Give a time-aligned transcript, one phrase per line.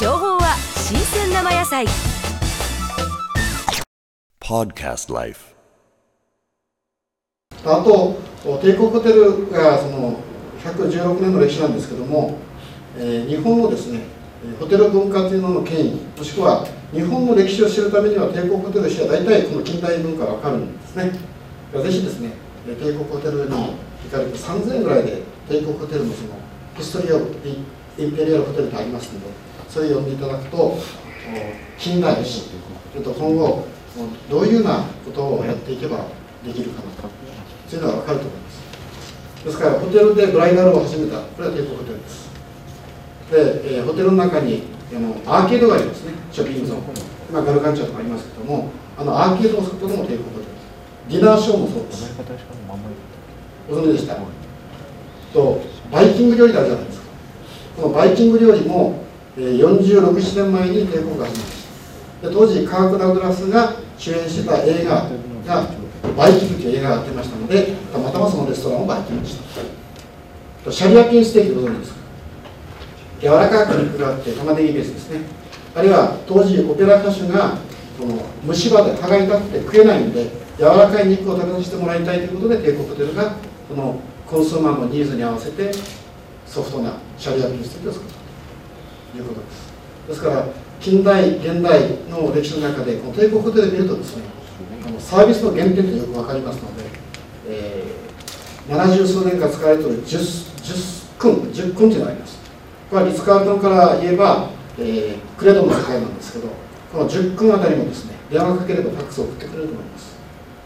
[0.00, 1.86] 情報は新鮮生野菜
[4.40, 5.54] Podcast Life.
[7.64, 8.16] あと
[8.60, 10.20] 帝国ホテルがその
[10.62, 12.38] 116年の歴史なんですけども、
[12.98, 14.00] えー日本のですね
[14.44, 21.10] えーホテル文化というのの権威もしくは日本の歴史を知るためには帝国ホテル史は大体この近代文化がわかるんですね
[21.72, 22.30] ぜひですね
[22.68, 26.28] えー帝国ホテルに行かれて3000円ぐらいで帝国ホテルのその
[26.76, 29.26] ヒストリー・オブ・インペリアルホテルとありますので
[29.68, 30.78] それを読んでいただくと
[31.78, 32.42] 近代史
[32.92, 33.66] それと今後
[34.30, 36.04] どういうようなことをやっていけば
[36.44, 37.08] できるかなと
[37.68, 39.44] そういうのが分かると思います。
[39.44, 41.20] ですからホテルでブライダルを始めた。
[41.20, 42.30] これは帝国ホテルです。
[43.30, 46.12] で、えーホテルの中にあのアーケードがありますね。
[46.32, 46.82] ショッピングゾーン。
[47.28, 50.66] 今ガルカンチャーとかありますけどもあのアーケードをすることも帝国ホテルです。
[51.10, 52.14] ディナーショーもそうです。
[53.68, 54.16] ご存知でした？
[55.32, 57.06] とバイキング料理があるじゃないですか。
[57.76, 59.04] このバイキング料理も、
[59.36, 61.66] 46、年前に帝国が始めまし
[62.22, 62.30] た。
[62.30, 65.10] 当時カーク・ダグラスが主演してた映画
[65.46, 65.68] が
[66.16, 69.36] バイキングという映画がやってましたのでたまたまそのレストランをバイキングし
[70.64, 70.72] た。
[70.72, 71.92] シャリアピンステーキご存知です。
[71.92, 71.98] か
[73.20, 75.20] 柔らかく肉があって玉ねぎベースですね。
[75.74, 77.58] あるいは当時オペラ歌手が
[77.98, 83.36] この虫歯で歯が痛くて食えないんで柔らかい肉を食べさせてもらいたいということで帝国ホテルが
[83.68, 85.70] このコンスーマーのニーズに合わせて
[86.46, 88.25] ソフトなシャリアピンステーキを作った。
[89.14, 89.76] いうことです。
[90.08, 90.46] ですから
[90.80, 94.22] 近代現代の歴史の中でこの帝国ホテルで見るとですね
[94.86, 96.84] あのサービスの原点ってよく分かりますので、
[97.48, 100.18] えー、70数年間使われている 10,
[100.62, 102.38] 10君10君っていうのがあります。
[102.90, 106.48] これはリッツ・カールトンから言えば、えークレドの世界なんですけど
[106.92, 110.16] この10君あたりもですね電話かければファックスを送ってくれると思います。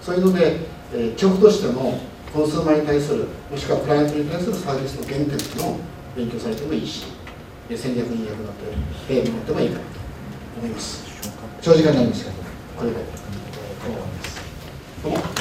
[0.00, 0.56] そういうので、
[0.92, 1.98] えー局としての
[2.32, 5.78] コンスーマーに対するもしくはクライアントに対するサービスの原点っていうのを
[6.16, 7.04] 勉強されてもいいし
[7.70, 8.54] 戦略に役立っ
[9.08, 9.86] ゲりムになってもいいかなと
[10.58, 11.02] 思います。
[11.62, 12.44] 長時間になりましけど
[12.76, 13.10] これぐらいで
[13.82, 14.40] 終わります。
[15.02, 15.33] どうも。